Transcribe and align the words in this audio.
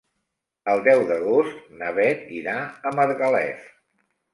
El 0.73 0.81
deu 0.87 1.03
d'agost 1.11 1.61
na 1.83 1.93
Beth 2.01 2.35
irà 2.41 2.59
a 2.93 2.99
Margalef. 3.03 3.75